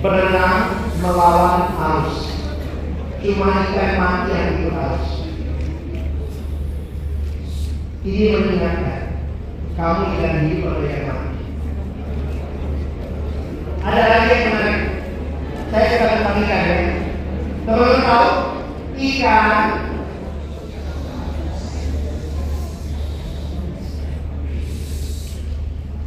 [0.01, 2.33] berenang melawan arus.
[3.21, 5.22] Cuma ikan mati yang ikut arus.
[8.03, 9.15] Ini mengingatkan
[9.79, 11.39] kamu ikan hidup atau ikan mati.
[13.79, 14.79] Ada lagi yang menarik.
[15.71, 16.77] Saya suka tentang ikan ya.
[17.63, 18.27] Teman-teman tahu
[18.99, 19.63] ikan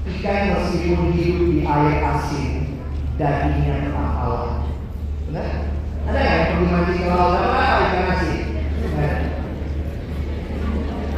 [0.05, 2.77] ikan meskipun hidup di air asin
[3.17, 4.69] dagingnya tetap halal.
[5.33, 5.49] Benar?
[6.13, 8.46] Ada yang pergi mancing ke laut apa ikan asin?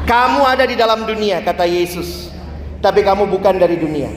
[0.08, 2.32] Kamu ada di dalam dunia kata Yesus,
[2.80, 4.08] tapi kamu bukan dari dunia.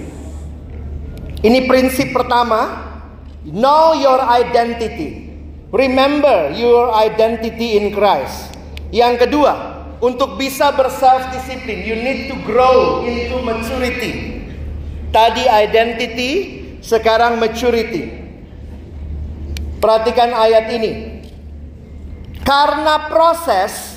[1.43, 2.79] Ini prinsip pertama,
[3.43, 5.35] know your identity.
[5.75, 8.55] Remember your identity in Christ.
[8.95, 14.47] Yang kedua, untuk bisa berself discipline, you need to grow into maturity.
[15.11, 16.31] Tadi identity,
[16.79, 18.15] sekarang maturity.
[19.83, 20.91] Perhatikan ayat ini.
[22.47, 23.90] Karena proses,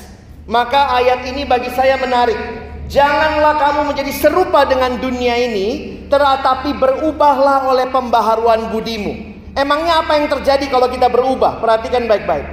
[0.45, 2.37] maka ayat ini bagi saya menarik.
[2.85, 9.35] Janganlah kamu menjadi serupa dengan dunia ini, tetapi berubahlah oleh pembaharuan budimu.
[9.57, 11.65] Emangnya apa yang terjadi kalau kita berubah?
[11.65, 12.45] Perhatikan baik-baik.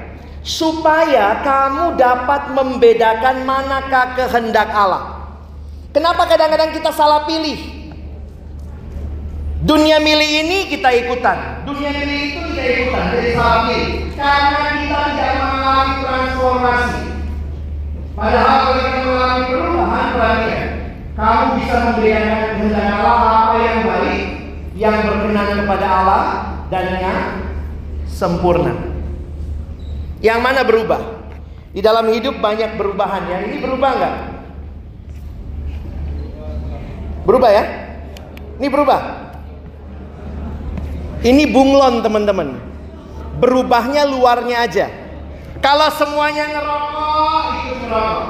[0.42, 5.22] Supaya kamu dapat membedakan manakah kehendak Allah.
[5.92, 7.60] Kenapa kadang-kadang kita salah pilih?
[9.62, 13.90] Dunia milih ini kita ikutan, dunia milih itu kita ikutan, jadi salah pilih.
[14.18, 17.02] Karena kita tidak mengalami transformasi.
[18.12, 20.70] Padahal kalau kita mengalami perubahan, perhatikan.
[21.12, 24.24] Kamu bisa membedakan kehendak Allah apa yang baik,
[24.76, 26.24] yang berkenan kepada Allah,
[26.72, 27.20] dan yang
[28.08, 28.74] sempurna.
[30.22, 31.02] Yang mana berubah?
[31.72, 33.26] Di dalam hidup banyak perubahan.
[33.32, 34.16] Yang ini berubah nggak?
[37.26, 37.64] Berubah ya?
[38.60, 39.00] Ini berubah.
[41.22, 42.58] Ini bunglon teman-teman.
[43.38, 45.01] Berubahnya luarnya aja.
[45.62, 48.30] Kalau semuanya ngerokok, itu ngerokok.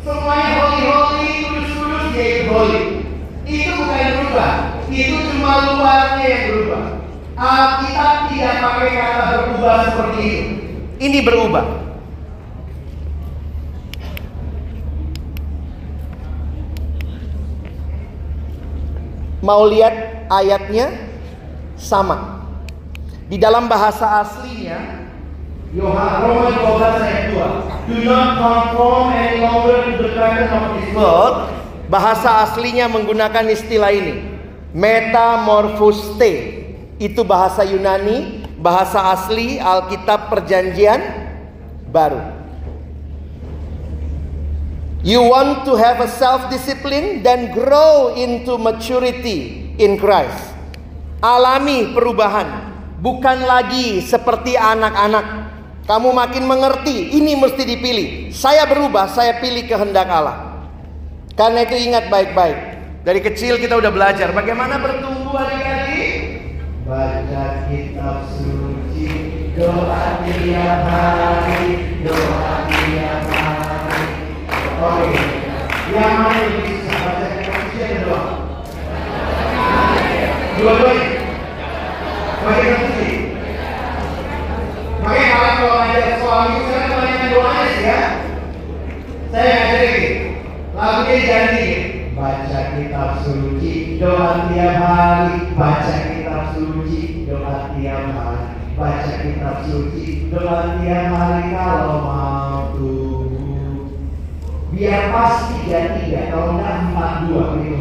[0.00, 2.82] Semuanya holy-holy, kudus-kudus, ya itu holy.
[3.44, 4.52] Itu bukan berubah.
[4.88, 6.84] Itu cuma luarnya yang berubah.
[7.36, 10.54] Alkitab tidak pakai kata berubah seperti itu.
[11.04, 11.64] Ini berubah.
[19.44, 20.96] Mau lihat ayatnya
[21.76, 22.40] sama.
[23.28, 24.99] Di dalam bahasa aslinya
[25.70, 27.24] Yohanes Roma 12 ayat
[27.86, 27.94] 2.
[27.94, 31.46] Do not conform any longer to the pattern of this world.
[31.86, 34.18] Bahasa aslinya menggunakan istilah ini.
[34.74, 36.58] Metamorphoste.
[36.98, 41.30] Itu bahasa Yunani, bahasa asli Alkitab Perjanjian
[41.86, 42.18] Baru.
[45.06, 50.50] You want to have a self discipline then grow into maturity in Christ.
[51.24, 55.50] Alami perubahan, bukan lagi seperti anak-anak.
[55.90, 58.30] Kamu makin mengerti, ini mesti dipilih.
[58.30, 60.70] Saya berubah, saya pilih kehendak Allah.
[61.34, 62.58] Karena itu ingat baik-baik.
[63.02, 66.46] Dari kecil kita udah belajar bagaimana bertumbuh adik-adik.
[66.86, 69.10] Baca kitab suci,
[69.58, 74.06] doa tiap hari, doa tiap hari.
[74.78, 75.22] Oke,
[75.90, 78.22] yang mana yang bisa baca kitab suci ada doa?
[80.54, 81.08] Dua-duanya.
[82.46, 83.19] Baca kitab suci.
[85.30, 88.00] Makanya kalau ngajak soal itu saya kebanyakan doanya sih ya.
[89.30, 90.14] Saya ngajarin
[90.74, 91.66] lagunya janji
[92.18, 95.34] baca kitab suci doa tiap hari.
[95.54, 98.44] Baca kitab suci doa tiap hari.
[98.74, 103.30] Baca kitab suci doa tiap hari kalau mau tumbuh
[104.70, 107.80] biar pas tiga tiga kalau enggak empat dua gitu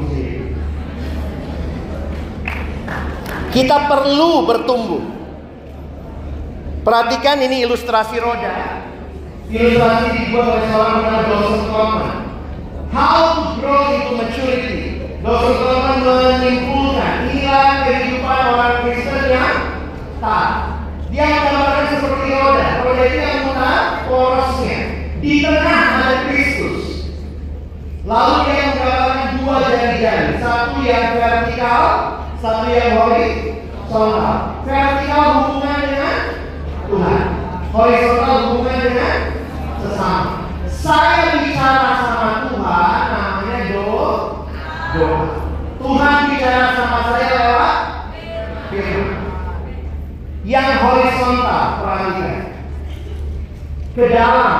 [3.53, 5.18] kita perlu bertumbuh
[6.85, 8.85] perhatikan ini ilustrasi roda
[9.49, 12.29] ilustrasi dibuat oleh seorang bernama Joseph Coleman
[12.89, 14.97] How to grow into maturity.
[15.21, 15.53] Dr.
[15.61, 19.57] Coleman menyimpulkan inilah kehidupan orang Kristen yang
[20.17, 20.89] taat.
[21.13, 22.67] Dia menggambarkan seperti roda.
[22.81, 24.79] Roda itu yang mutar porosnya.
[25.21, 27.13] Di tengah ada Kristus.
[28.09, 30.33] Lalu dia menggambarkan dua jari-jari.
[30.41, 31.83] Satu yang vertikal,
[32.41, 34.33] satu yang horizontal.
[34.65, 35.78] Vertikal hubungan
[36.89, 37.21] Tuhan.
[37.69, 39.17] Horizontal hubungan dengan
[39.77, 40.49] sesama.
[40.65, 43.85] Saya bicara sama Tuhan namanya do
[44.97, 45.21] doa.
[45.77, 47.77] Tuhan bicara sama saya lewat
[48.73, 49.21] firman.
[50.41, 52.37] Yang horizontal perhatikan.
[53.93, 54.53] Ke dalam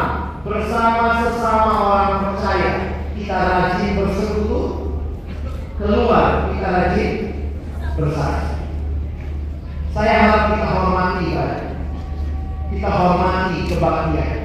[0.45, 2.71] bersama sesama orang percaya
[3.17, 4.61] kita rajin bersekutu.
[5.81, 7.11] Keluar kita rajin
[7.97, 8.53] bersaksi.
[9.89, 11.68] Saya harap kita hormati ibadah.
[12.69, 14.38] Kita hormati kebaktian.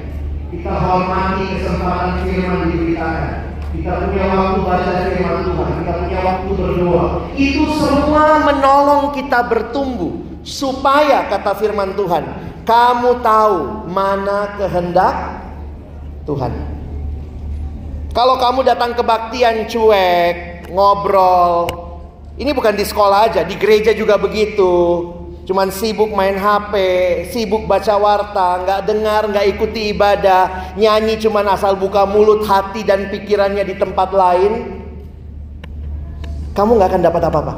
[0.48, 3.32] Kita hormati kesempatan firman diberitakan.
[3.76, 5.68] Kita punya waktu baca firman Tuhan.
[5.76, 7.06] Kita punya waktu berdoa.
[7.36, 10.40] Itu semua menolong kita bertumbuh.
[10.40, 12.24] Supaya kata firman Tuhan.
[12.64, 15.44] Kamu tahu mana kehendak
[16.24, 16.52] Tuhan.
[18.16, 21.68] Kalau kamu datang kebaktian cuek, ngobrol.
[22.40, 24.72] Ini bukan di sekolah aja, di gereja juga begitu.
[25.44, 26.74] Cuman sibuk main HP,
[27.28, 33.12] sibuk baca warta, nggak dengar, nggak ikuti ibadah, nyanyi cuman asal buka mulut, hati dan
[33.12, 34.52] pikirannya di tempat lain.
[36.56, 37.54] Kamu nggak akan dapat apa-apa.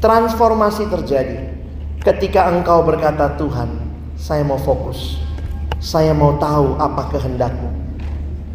[0.00, 1.52] Transformasi terjadi
[2.08, 3.68] ketika engkau berkata Tuhan,
[4.16, 5.20] saya mau fokus,
[5.76, 7.68] saya mau tahu apa kehendakmu.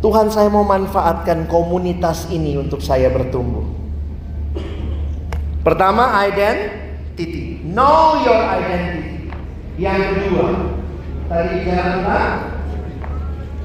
[0.01, 3.65] Tuhan saya mau manfaatkan komunitas ini untuk saya bertumbuh.
[5.61, 6.17] Pertama,
[7.16, 7.63] identity.
[7.63, 9.32] Know your identity.
[9.80, 10.47] Yang kedua,
[11.32, 12.36] tadi bicara tentang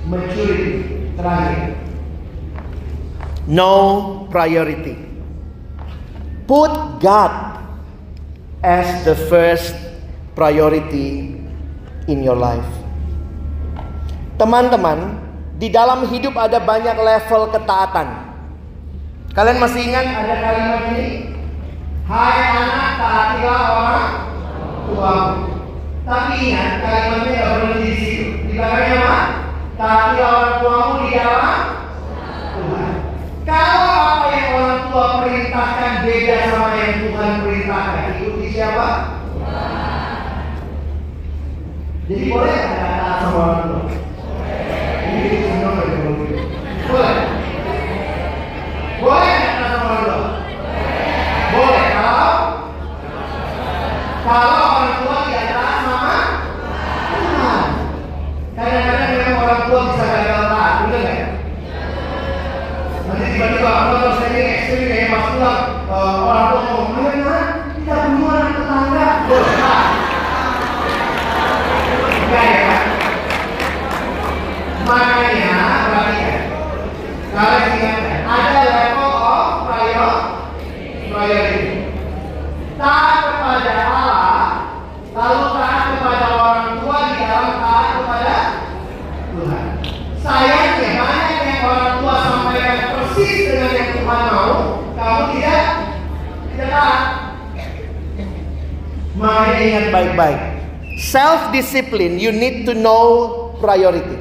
[0.06, 0.70] maturity.
[1.18, 1.76] Terakhir,
[3.50, 3.74] no
[4.30, 4.94] priority.
[6.46, 7.62] Put God
[8.64, 9.76] as the first
[10.34, 11.38] priority
[12.10, 12.66] in your life.
[14.40, 15.20] Teman-teman,
[15.60, 18.08] di dalam hidup ada banyak level ketaatan.
[19.30, 21.29] Kalian masih ingat ada kalimat ini?
[22.10, 24.10] Hai anak, taatilah orang
[24.82, 25.14] tua.
[26.02, 28.24] Tapi ingat kalimatnya tidak berhenti di situ.
[28.50, 29.18] Di belakangnya apa?
[29.78, 31.58] Taatilah orang tuamu di dalam
[32.58, 32.92] Tuhan.
[33.46, 38.86] Kalau apa yang orang tua perintahkan beda sama yang Tuhan perintahkan, ikuti siapa?
[42.10, 43.82] Jadi boleh nggak taat sama orang tua?
[44.98, 45.30] Dari
[46.90, 47.18] Boleh.
[48.98, 49.39] Boleh
[54.20, 56.16] kalau orang tua tidak taat sama
[57.10, 57.62] Tuhan.
[58.56, 61.30] Kadang-kadang memang orang tua bisa gagal taat, benar nggak?
[63.08, 67.22] Nanti tiba-tiba apa kalau saya ini ekstrim kayak pas pulang eh, orang tua ngomong, ayo
[67.24, 69.06] nak kita bunuh anak tetangga.
[69.30, 69.56] Boleh.
[72.20, 72.84] Enggak ya kan?
[74.86, 76.42] Makanya perhatikan.
[77.30, 80.14] Kalian ingat ada level of prior,
[81.10, 81.62] priority.
[82.74, 84.42] Taat kepada Allah,
[85.14, 88.36] lalu taat kepada orang tua di dalam taat kepada
[89.30, 89.64] Tuhan.
[90.18, 94.54] Sayangnya banyak yang orang tua sampaikan persis dengan yang Tuhan mau,
[94.96, 95.64] kamu tidak
[96.50, 97.00] tidak taat.
[99.20, 100.40] Makanya ingat baik-baik.
[100.96, 104.16] Self discipline, you need to know priority.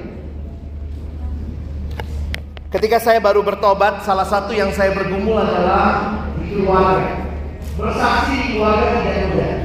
[2.69, 7.25] Ketika saya baru bertobat, salah satu yang saya bergumul adalah di keluarga.
[7.79, 9.55] Bersaksi di keluarga tidak mudah.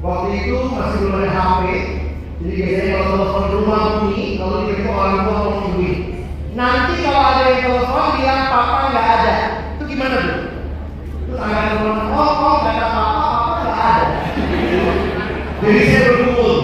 [0.00, 1.62] Waktu itu masih belum ada HP,
[2.40, 5.92] jadi biasanya kalau telepon rumah bunyi, kalau ditelepon orang tua tolong bunyi.
[6.56, 9.34] Nanti kalau ada yang telepon bilang papa nggak ada,
[9.78, 10.32] itu gimana bu?
[11.28, 13.19] Terus angkat telepon, oh oh nggak ada papa.
[15.60, 16.56] Jadi saya bergumul.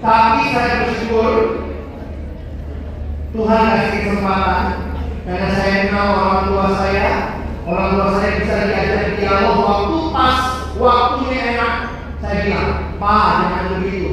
[0.00, 1.32] Tapi saya bersyukur
[3.36, 4.64] Tuhan kasih kesempatan
[5.26, 7.08] karena saya kenal orang tua saya,
[7.66, 10.38] orang tua saya bisa diajak dialog waktu pas
[10.78, 11.74] waktunya enak.
[12.22, 14.12] Saya bilang, Pak jangan begitu.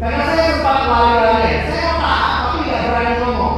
[0.00, 3.56] Karena saya sempat lari-lari, saya tak tapi nggak berani ngomong.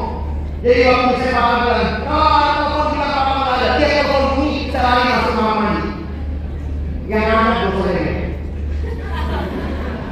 [0.64, 4.58] Jadi waktu saya papa bilang, kalau ada telepon bilang papa nggak ada, dia telepon bunyi,
[4.72, 5.82] saya lari masuk kamar mandi.
[7.12, 7.53] Yang.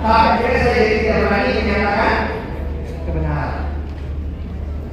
[0.02, 2.14] Tapi akhirnya saya jadi tidak berani menyatakan
[3.06, 3.52] kebenaran.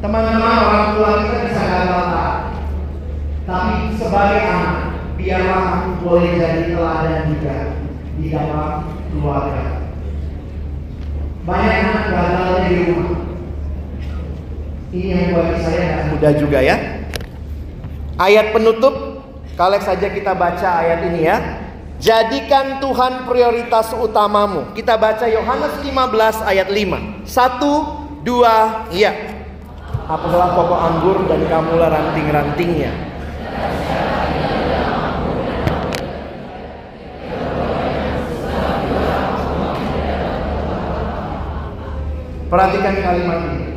[0.06, 2.38] Teman-teman orang tua kita bisa gagal taat.
[3.50, 4.78] Tapi sebagai anak,
[5.18, 7.58] biarlah aku boleh jadi teladan juga
[8.22, 8.72] di dalam
[9.10, 9.64] keluarga.
[11.42, 13.10] Banyak anak gagalnya di rumah.
[14.94, 16.78] Ini yang bagi saya mudah juga ya.
[18.22, 19.26] Ayat penutup,
[19.58, 21.38] kalau saja kita baca ayat ini ya.
[22.00, 24.72] Jadikan Tuhan prioritas utamamu.
[24.72, 27.28] Kita baca Yohanes 15 ayat 5.
[27.28, 29.12] Satu, dua, iya.
[30.08, 32.96] Apalah pokok anggur dan kamulah ranting-rantingnya.
[42.48, 43.68] Perhatikan kalimat ini.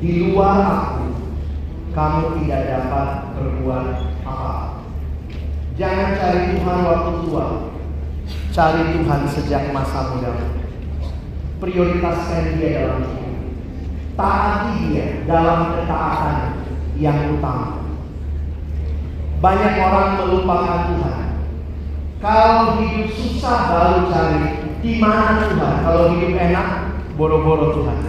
[0.00, 1.12] Di luar aku,
[1.92, 4.15] kamu tidak dapat berbuat.
[5.76, 7.46] Jangan cari Tuhan waktu tua.
[8.48, 10.32] Cari Tuhan sejak masa muda.
[11.60, 13.36] Prioritaskan dia dalam hidup.
[14.16, 16.36] Taati dia dalam ketaatan
[16.96, 17.84] yang utama.
[19.44, 21.20] Banyak orang melupakan Tuhan.
[22.24, 25.74] Kalau hidup susah baru cari di mana Tuhan.
[25.84, 26.68] Kalau hidup enak,
[27.20, 28.00] boro-boro Tuhan.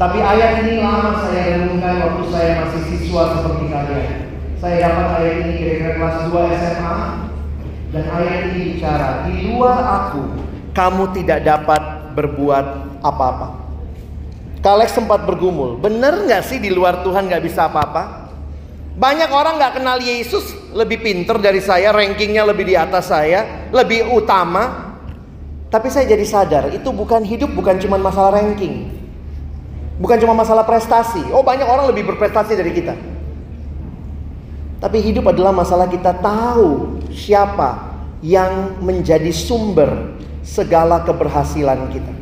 [0.00, 4.29] Tapi ayat ini lama saya renungkan waktu saya masih siswa seperti kalian.
[4.60, 6.96] Saya dapat ayat ini kira-kira kelas 2 SMA
[7.96, 10.20] dan ayat ini bicara di luar aku
[10.76, 12.66] kamu tidak dapat berbuat
[13.00, 13.56] apa-apa.
[14.60, 18.28] Kalek sempat bergumul, benar nggak sih di luar Tuhan nggak bisa apa-apa?
[19.00, 24.12] Banyak orang nggak kenal Yesus lebih pinter dari saya, rankingnya lebih di atas saya, lebih
[24.12, 24.92] utama.
[25.72, 28.92] Tapi saya jadi sadar itu bukan hidup, bukan cuma masalah ranking,
[29.96, 31.32] bukan cuma masalah prestasi.
[31.32, 33.09] Oh banyak orang lebih berprestasi dari kita.
[34.80, 37.92] Tapi hidup adalah masalah kita tahu siapa
[38.24, 42.12] yang menjadi sumber segala keberhasilan kita.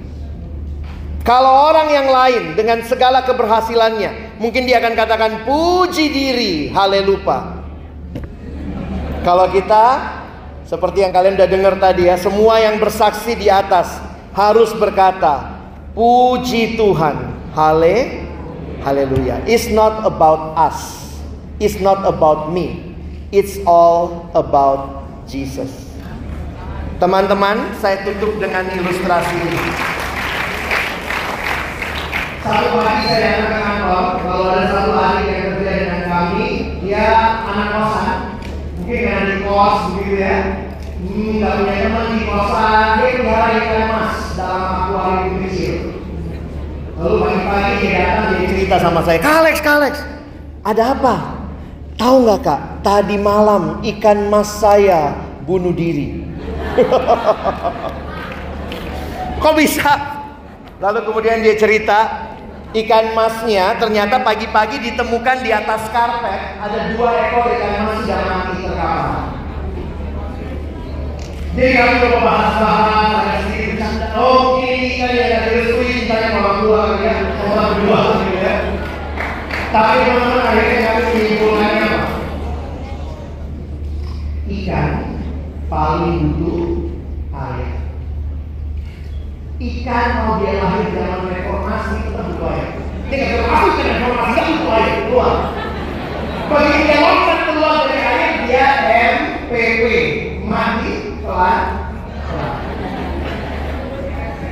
[1.23, 7.63] Kalau orang yang lain dengan segala keberhasilannya, mungkin dia akan katakan puji diri, haleluya.
[9.23, 9.85] Kalau kita
[10.65, 14.03] seperti yang kalian udah dengar tadi ya, semua yang bersaksi di atas
[14.33, 15.63] harus berkata,
[15.95, 17.17] puji Tuhan,
[17.55, 18.29] haleluya.
[18.79, 19.43] Haleluya.
[19.47, 21.08] It's not about us.
[21.59, 22.95] It's not about me.
[23.35, 25.91] It's all about Jesus.
[27.03, 29.59] Teman-teman, saya tutup dengan ilustrasi ini.
[32.47, 36.47] Satu pagi saya datang ke kantor, kalau ada satu adik yang kerja dengan kami,
[36.87, 37.07] dia
[37.43, 38.19] anak kosan,
[38.79, 40.39] mungkin dengan di kos begitu ya.
[40.99, 45.75] Nggak punya teman di kosan, dia pelihara ikan mas dalam akuarium kecil.
[47.03, 49.95] Lalu pagi-pagi dia datang dia cerita sama saya, Kalex, Kalex,
[50.63, 51.38] ada apa?
[51.99, 52.61] Tahu nggak kak?
[52.87, 56.23] Tadi malam ikan mas saya bunuh diri.
[59.43, 59.99] Kok bisa?
[60.79, 62.31] Lalu kemudian dia cerita,
[62.71, 66.63] ikan masnya ternyata pagi-pagi ditemukan di atas karpet.
[66.63, 69.19] ada dua ekor ikan mas sudah mati terkapar.
[71.59, 74.07] Jadi kami coba bahas-bahas, ada sedikit bercanda.
[74.15, 78.55] Oh ini ikan yang ada direstui cintanya orang tua ya, orang berdua gitu ya.
[79.69, 81.99] Tapi teman-teman akhirnya kami menyimpulkannya apa?
[84.69, 85.25] Ikan
[85.73, 86.93] paling butuh
[87.33, 87.89] air.
[89.57, 92.77] Ikan mau dia lahir zaman reformasi tetap butuh air.
[93.09, 95.35] Dia nggak bisa masuk ke reformasi nggak butuh air keluar.
[96.53, 98.69] Begitu dia lompat keluar dari air dia
[99.17, 99.85] MPP
[100.45, 101.65] mati pelan.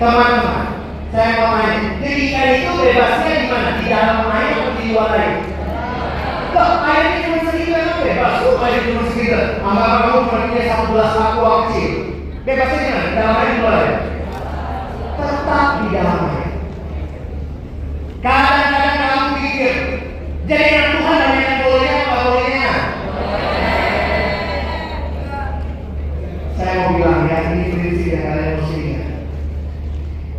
[0.00, 0.64] Teman-teman,
[1.12, 3.70] saya mau tanya, jadi ikan itu bebasnya di mana?
[3.80, 5.36] Di dalam air atau di luar air?
[6.56, 7.45] Cuma segitu emang
[8.06, 8.34] bebas.
[8.42, 9.40] Tuh, air cuma segitu.
[9.66, 11.92] Anggap kamu cuma punya satu gelas aqua kecil.
[12.46, 12.94] Di?
[12.94, 13.94] Di dalam air di luar air?
[15.18, 16.50] Tetap di dalam air.
[18.22, 19.74] Kadang-kadang kamu pikir,
[20.46, 22.74] jadi anak Tuhan hanya yang bolehnya apa bolehnya?
[26.56, 29.10] Saya mau bilang ya, ini prinsip yang kalian mesti ingat.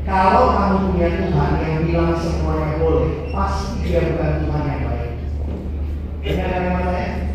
[0.08, 5.12] Kalau kamu punya Tuhan yang bilang semuanya boleh, pasti dia bukan Tuhan yang baik.
[6.28, 7.27] Benar kalimat saya?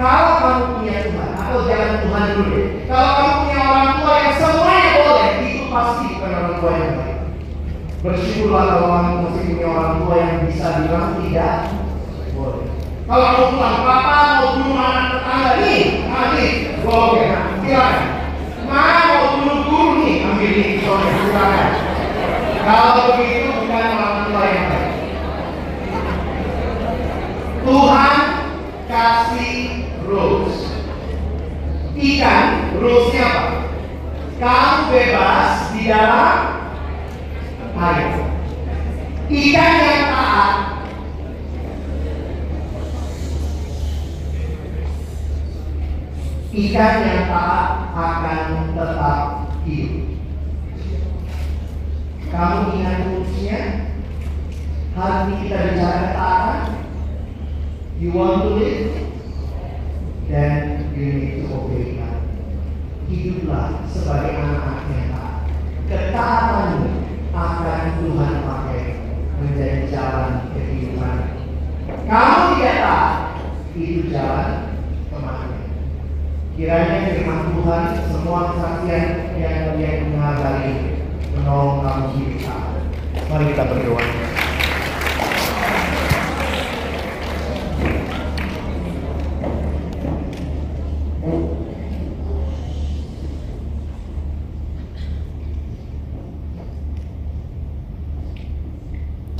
[0.00, 2.60] Kalau kamu punya Tuhan, atau jangan Tuhan dulu.
[2.88, 7.18] Kalau kamu punya orang tua yang semuanya boleh, itu pasti bukan orang tua yang baik.
[8.00, 11.56] Bersyukurlah kalau kamu masih punya orang tua yang bisa bilang tidak
[12.32, 12.64] boleh.
[13.04, 18.06] Kalau kamu pulang, papa mau bunuh anak tetangga nih, nih, oke, nah, silakan.
[18.64, 21.70] Ma mau bunuh guru nih, ambil nih, soalnya silakan.
[22.64, 22.88] Kalau
[23.20, 24.92] begitu bukan orang tua yang baik.
[27.68, 28.16] Tuhan
[28.88, 29.79] kasih
[30.10, 30.56] rules.
[31.94, 33.44] Ikan, rulesnya apa?
[34.40, 36.36] Kamu bebas di dalam
[37.78, 38.10] air.
[39.30, 40.54] Ikan yang taat
[46.50, 49.20] Ikan yang taat akan tetap
[49.62, 50.18] hidup.
[52.30, 53.60] Kamu ingat rulesnya?
[54.90, 56.60] Hari kita bicara ketaatan.
[58.00, 59.09] You want to live?
[60.30, 62.22] Then you obey God.
[63.10, 65.34] Hiduplah sebagai anak-anak yang taat.
[65.90, 66.86] Ketaatanmu
[67.34, 68.82] akan Tuhan pakai
[69.42, 71.18] menjadi jalan kehidupan.
[72.06, 73.14] Kamu tidak taat,
[73.74, 74.50] itu jalan
[75.10, 75.66] kematian.
[76.54, 80.74] Kiranya firman Tuhan semua kesaksian yang kalian dengar ini
[81.34, 82.54] menolong kamu hidup.
[83.26, 84.49] Mari kita berdoa.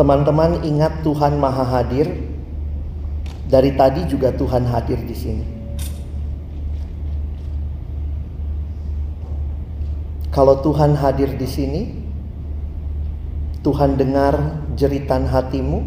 [0.00, 2.08] Teman-teman ingat Tuhan Maha Hadir.
[3.52, 5.44] Dari tadi juga Tuhan hadir di sini.
[10.32, 11.82] Kalau Tuhan hadir di sini,
[13.60, 15.84] Tuhan dengar jeritan hatimu.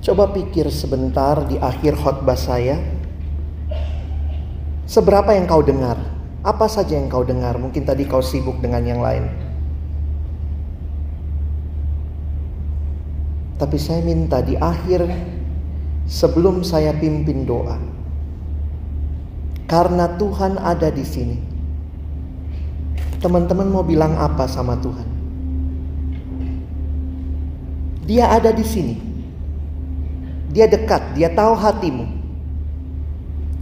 [0.00, 2.80] Coba pikir sebentar di akhir khotbah saya.
[4.88, 6.00] Seberapa yang kau dengar?
[6.40, 7.60] Apa saja yang kau dengar?
[7.60, 9.43] Mungkin tadi kau sibuk dengan yang lain.
[13.54, 15.06] Tapi saya minta di akhir
[16.10, 17.78] sebelum saya pimpin doa.
[19.64, 21.38] Karena Tuhan ada di sini.
[23.22, 25.08] Teman-teman mau bilang apa sama Tuhan?
[28.04, 28.96] Dia ada di sini.
[30.52, 32.04] Dia dekat, dia tahu hatimu.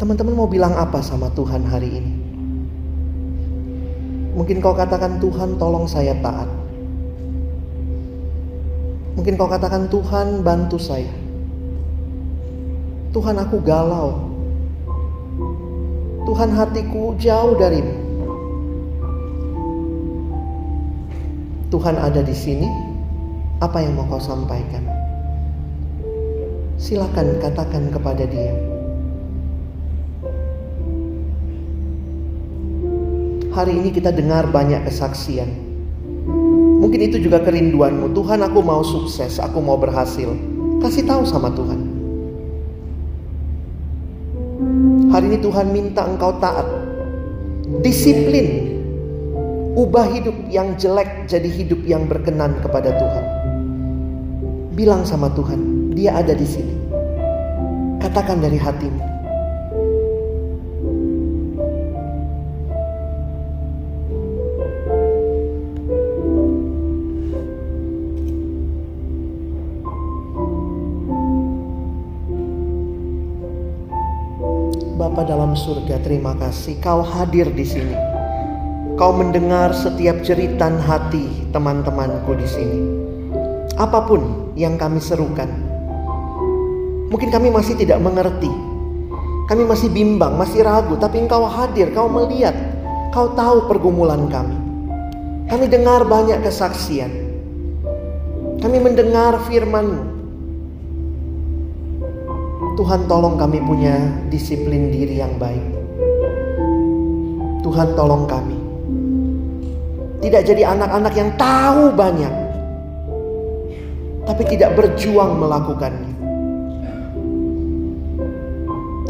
[0.03, 2.12] Teman-teman mau bilang apa sama Tuhan hari ini?
[4.34, 6.61] Mungkin kau katakan Tuhan tolong saya taat.
[9.12, 11.12] Mungkin kau katakan Tuhan bantu saya.
[13.12, 14.32] Tuhan aku galau.
[16.24, 18.00] Tuhan hatiku jauh darimu.
[21.72, 22.68] Tuhan ada di sini
[23.62, 24.82] Apa yang mau kau sampaikan?
[26.74, 28.50] Silakan katakan kepada dia.
[33.54, 35.46] Hari ini kita dengar banyak kesaksian.
[36.93, 38.12] Mungkin itu juga kerinduanmu.
[38.12, 40.28] Tuhan aku mau sukses, aku mau berhasil.
[40.76, 41.80] Kasih tahu sama Tuhan.
[45.09, 46.68] Hari ini Tuhan minta engkau taat.
[47.80, 48.76] Disiplin.
[49.72, 53.24] Ubah hidup yang jelek jadi hidup yang berkenan kepada Tuhan.
[54.76, 56.76] Bilang sama Tuhan, dia ada di sini.
[58.05, 59.11] Katakan dari hatimu.
[75.53, 77.92] Dalam surga, terima kasih kau hadir di sini.
[78.96, 82.80] Kau mendengar setiap jeritan hati teman-temanku di sini.
[83.76, 85.53] Apa pun yang kami serukan.
[87.12, 88.48] Mungkin kami masih tidak mengerti.
[89.44, 92.57] Kami masih bimbang, masih ragu, tapi engkau hadir, kau melihat,
[93.12, 94.57] kau tahu pergumulan kami.
[95.53, 97.12] Kami dengar banyak kesaksian.
[98.57, 100.11] Kami mendengar firman-Mu.
[102.83, 103.95] Tuhan tolong kami punya
[104.26, 105.62] disiplin diri yang baik.
[107.62, 108.59] Tuhan tolong kami.
[110.18, 112.35] Tidak jadi anak-anak yang tahu banyak.
[114.26, 116.14] Tapi tidak berjuang melakukannya.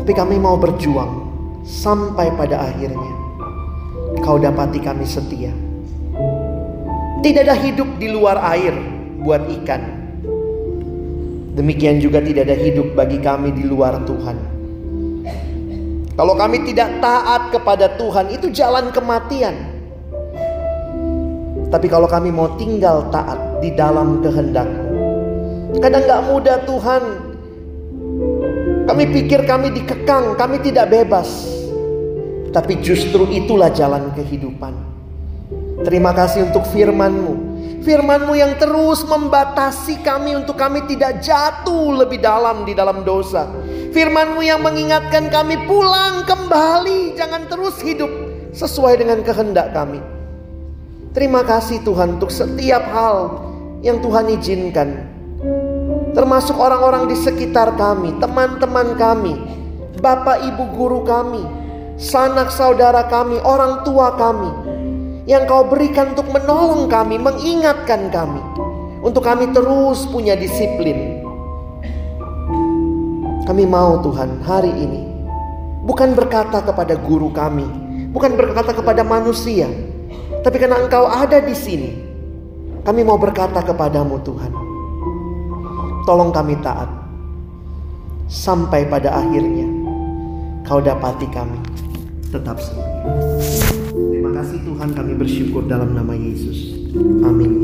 [0.05, 1.33] Tapi kami mau berjuang
[1.65, 3.13] sampai pada akhirnya.
[4.21, 5.57] Kau dapati kami setia.
[7.25, 8.77] Tidak ada hidup di luar air
[9.25, 10.02] buat ikan.
[11.53, 14.37] Demikian juga tidak ada hidup bagi kami di luar Tuhan.
[16.17, 19.57] Kalau kami tidak taat kepada Tuhan, itu jalan kematian.
[21.73, 24.97] Tapi kalau kami mau tinggal taat di dalam kehendak-Mu,
[25.81, 27.03] kadang gak mudah Tuhan.
[28.89, 31.49] Kami pikir kami dikekang, kami tidak bebas.
[32.53, 34.77] Tapi justru itulah jalan kehidupan.
[35.85, 37.32] Terima kasih untuk firman-Mu
[37.83, 43.51] Firman-Mu yang terus membatasi kami untuk kami tidak jatuh lebih dalam di dalam dosa.
[43.91, 48.09] Firman-Mu yang mengingatkan kami pulang kembali, jangan terus hidup
[48.55, 49.99] sesuai dengan kehendak kami.
[51.11, 53.43] Terima kasih Tuhan untuk setiap hal
[53.83, 54.89] yang Tuhan izinkan.
[56.15, 59.35] Termasuk orang-orang di sekitar kami, teman-teman kami,
[59.99, 61.43] bapak ibu guru kami,
[61.99, 64.73] sanak saudara kami, orang tua kami
[65.27, 68.43] yang kau berikan untuk menolong kami, mengingatkan kami.
[69.03, 71.23] Untuk kami terus punya disiplin.
[73.43, 75.03] Kami mau Tuhan hari ini.
[75.83, 77.67] Bukan berkata kepada guru kami.
[78.15, 79.67] Bukan berkata kepada manusia.
[80.47, 81.91] Tapi karena engkau ada di sini.
[82.87, 84.53] Kami mau berkata kepadamu Tuhan.
[86.07, 86.91] Tolong kami taat.
[88.31, 89.67] Sampai pada akhirnya.
[90.63, 91.59] Kau dapati kami.
[92.31, 92.63] Tetap
[94.03, 96.75] setia kasih Tuhan kami bersyukur dalam nama Yesus.
[97.23, 97.63] Amin.